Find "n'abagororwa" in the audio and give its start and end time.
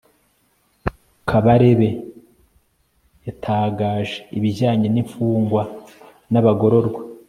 6.31-7.01